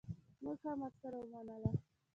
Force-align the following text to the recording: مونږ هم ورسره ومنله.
مونږ 0.43 0.59
هم 0.67 0.79
ورسره 0.85 1.17
ومنله. 1.21 1.71